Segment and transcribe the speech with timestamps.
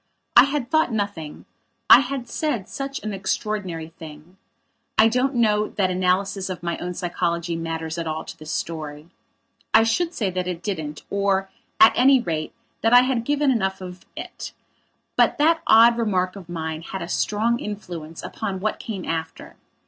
[0.35, 1.45] I had thought nothing;
[1.87, 4.37] I had said such an extraordinary thing.
[4.97, 9.11] I don't know that analysis of my own psychology matters at all to this story.
[9.75, 12.51] I should say that it didn't or, at any rate,
[12.81, 14.53] that I had given enough of it.
[15.17, 19.55] But that odd remark of mine had a strong influence upon what came after.